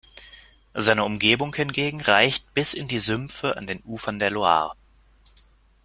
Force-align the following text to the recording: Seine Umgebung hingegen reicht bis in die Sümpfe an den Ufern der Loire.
Seine 0.73 1.03
Umgebung 1.03 1.53
hingegen 1.55 2.01
reicht 2.01 2.55
bis 2.55 2.73
in 2.73 2.87
die 2.87 2.97
Sümpfe 2.97 3.55
an 3.55 3.67
den 3.67 3.83
Ufern 3.83 4.17
der 4.17 4.31
Loire. 4.31 4.73